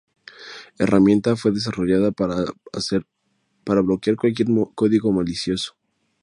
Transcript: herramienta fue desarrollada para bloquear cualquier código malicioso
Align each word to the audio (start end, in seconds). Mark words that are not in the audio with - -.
herramienta 0.79 1.35
fue 1.35 1.51
desarrollada 1.51 2.11
para 2.11 2.51
bloquear 3.83 4.15
cualquier 4.15 4.47
código 4.73 5.11
malicioso 5.11 5.75